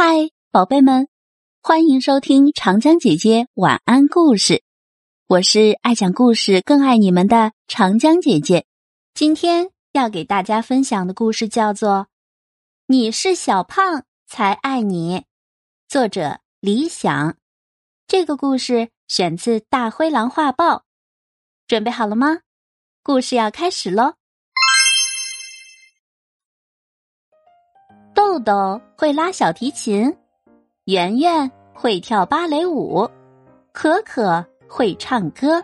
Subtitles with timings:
[0.00, 1.08] 嗨，宝贝们，
[1.60, 4.62] 欢迎收听长江姐姐晚安故事。
[5.26, 8.64] 我是爱讲故事、更爱你们的长江姐姐。
[9.12, 11.90] 今天要给大家分享的故事叫做
[12.86, 15.18] 《你是小胖才爱你》，
[15.88, 17.36] 作者李想。
[18.06, 20.76] 这个故事选自《大灰狼画报》。
[21.66, 22.42] 准备好了吗？
[23.02, 24.14] 故事要开始喽！
[28.18, 30.12] 豆豆会拉小提琴，
[30.86, 33.08] 圆圆会跳芭蕾舞，
[33.70, 35.62] 可可会唱歌，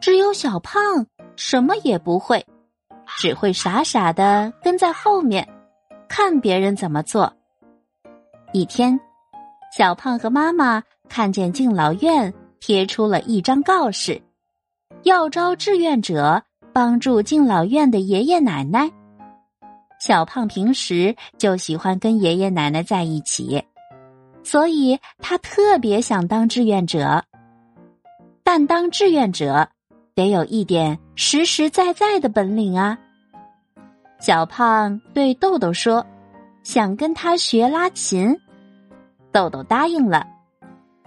[0.00, 1.06] 只有小胖
[1.36, 2.44] 什么也不会，
[3.16, 5.48] 只会傻傻的跟在后面，
[6.08, 7.32] 看别人怎么做。
[8.52, 8.98] 一天，
[9.72, 14.20] 小胖和妈妈看见敬老院贴出了一张告示，
[15.04, 16.42] 要招志愿者
[16.72, 18.90] 帮助敬老院的爷爷奶奶。
[20.04, 23.62] 小胖平时就喜欢跟爷爷奶奶在一起，
[24.42, 27.22] 所以他特别想当志愿者。
[28.42, 29.68] 但当志愿者
[30.16, 32.98] 得有一点实实在在的本领啊！
[34.18, 36.04] 小胖对豆豆说
[36.64, 38.36] ：“想跟他学拉琴。”
[39.30, 40.26] 豆豆答应了，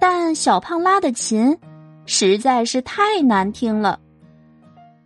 [0.00, 1.54] 但小胖拉的琴
[2.06, 4.00] 实在是太难听了。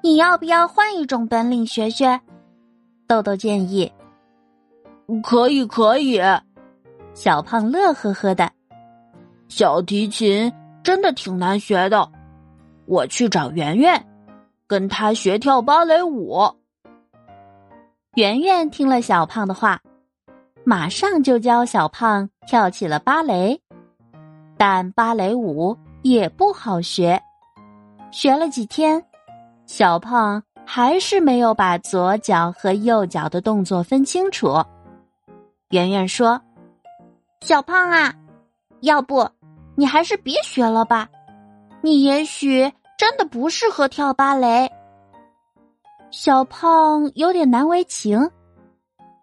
[0.04, 2.20] 你要不要换一种本领学学？
[3.12, 3.92] 豆豆建议
[5.22, 6.18] ：“可以，可以。”
[7.12, 8.50] 小胖乐呵呵的。
[9.48, 10.50] 小提琴
[10.82, 12.10] 真的挺难学的，
[12.86, 14.02] 我去找圆圆，
[14.66, 16.40] 跟他学跳芭蕾舞。
[18.14, 19.78] 圆圆听了小胖的话，
[20.64, 23.60] 马上就教小胖跳起了芭蕾，
[24.56, 27.22] 但芭蕾舞也不好学。
[28.10, 29.04] 学了几天，
[29.66, 30.42] 小胖。
[30.74, 34.64] 还是没有把左脚和右脚的动作分清楚。
[35.68, 36.40] 圆圆说
[37.44, 38.14] ：“小胖啊，
[38.80, 39.28] 要不
[39.74, 41.10] 你还是别学了吧？
[41.82, 44.72] 你也许真的不适合跳芭蕾。”
[46.10, 48.30] 小胖有点难为情，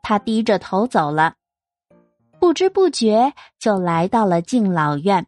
[0.04, 1.34] 他低着头走了，
[2.40, 5.26] 不知不觉就来到了敬老院。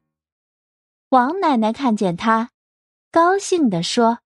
[1.10, 2.52] 王奶奶看见他，
[3.12, 4.20] 高兴地说。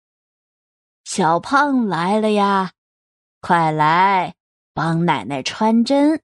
[1.04, 2.70] 小胖来了呀，
[3.40, 4.34] 快来
[4.72, 6.20] 帮奶奶穿针。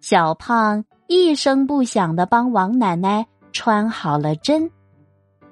[0.00, 4.70] 小胖一声不响的帮王奶奶穿好了针。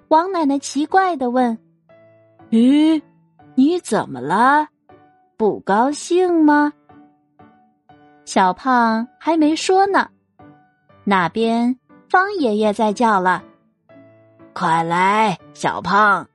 [0.08, 1.58] 王奶奶奇怪的问
[2.50, 3.00] ：“咦，
[3.54, 4.69] 你怎么了？
[5.36, 6.72] 不高兴吗？”
[8.24, 10.09] 小胖还没说呢，
[11.04, 11.78] 那边
[12.09, 13.42] 方爷爷在叫了
[14.54, 16.26] ：“快来，小胖！”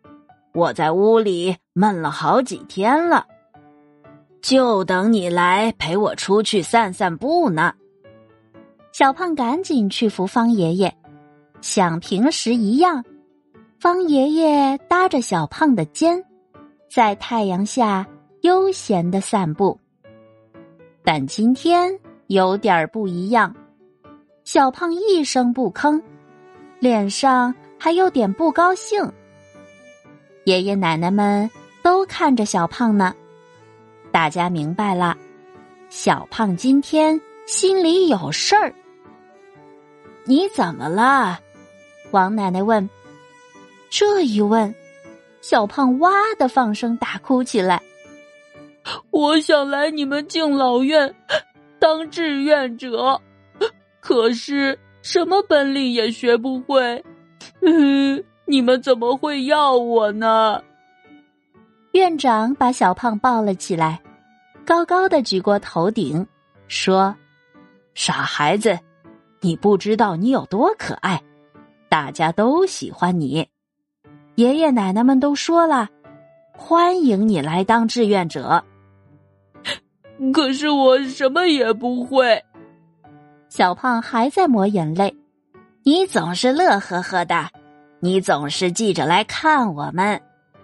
[0.58, 3.28] 我在屋里闷了好几天了，
[4.42, 7.76] 就等你来陪我出去散散步呢。
[8.92, 10.92] 小胖赶紧去扶方爷爷，
[11.62, 13.06] 像平时一样，
[13.80, 16.26] 方爷爷搭着小胖的肩，
[16.90, 18.08] 在太阳下
[18.42, 19.80] 悠闲的散步。
[21.04, 23.56] 但今天有点不一样，
[24.44, 26.02] 小胖一声不吭，
[26.80, 29.08] 脸上还有点不高兴。
[30.48, 31.52] 爷爷奶奶们
[31.84, 33.14] 都看着小胖呢，
[34.14, 35.18] 大家明白了，
[35.90, 38.74] 小胖今天心里有事儿。
[40.24, 41.38] 你怎么了？
[42.12, 42.90] 王奶奶问。
[43.90, 44.74] 这一问，
[45.42, 47.84] 小胖哇的放声大哭起来。
[49.10, 51.14] 我想来你们敬老院
[51.78, 53.22] 当志愿者，
[54.00, 57.04] 可是什么本领也学不会。
[57.60, 58.24] 嗯。
[58.48, 60.64] 你们怎么会要我呢？
[61.92, 64.02] 院长把小胖抱了起来，
[64.66, 66.26] 高高的举过头顶，
[66.68, 67.14] 说
[67.94, 68.80] ：“傻孩子，
[69.42, 71.22] 你不知道你有多可爱，
[71.90, 73.46] 大家都喜欢你。
[74.36, 75.90] 爷爷奶奶们都说了，
[76.54, 78.64] 欢迎你来当志愿者。
[80.32, 82.42] 可是我什么也不会。”
[83.50, 85.14] 小胖还在抹眼泪。
[85.84, 87.50] 你总是乐呵呵的。
[88.00, 90.22] 你总是记着来看我们，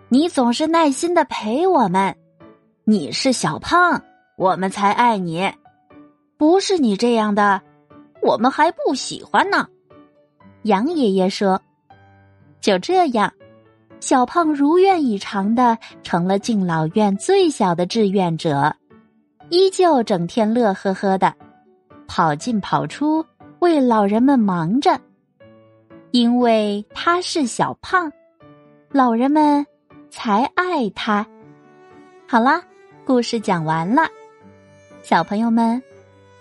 [0.07, 2.15] 你总是耐心的陪我们，
[2.83, 3.99] 你是小胖，
[4.37, 5.51] 我们才爱你。
[6.37, 7.59] 不是你这样的，
[8.21, 9.67] 我们还不喜欢呢。
[10.63, 11.59] 杨爷爷说
[12.61, 13.33] ：“就这样，
[13.99, 18.75] 小胖如愿以偿的成了敬老院最小的志愿者，
[19.49, 21.33] 依旧整天乐呵呵的，
[22.07, 23.25] 跑进跑出，
[23.59, 24.99] 为老人们忙着。”
[26.13, 28.11] 因为他是小胖，
[28.91, 29.65] 老人们
[30.11, 31.25] 才爱他。
[32.27, 32.61] 好啦，
[33.03, 34.03] 故事讲完了，
[35.01, 35.81] 小朋友们，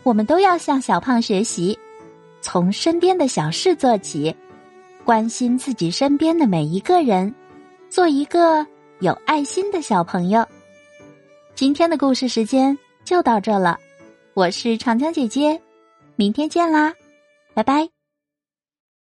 [0.02, 1.78] 我们都要向小胖学习，
[2.42, 4.36] 从身边的小事做起，
[5.06, 7.34] 关心自己身边的每一个人，
[7.88, 8.66] 做一个
[9.00, 10.46] 有爱心的小朋友。
[11.54, 13.80] 今天的故事时间就到这了，
[14.34, 15.58] 我是长江姐姐，
[16.14, 16.92] 明天见啦，
[17.54, 17.91] 拜拜。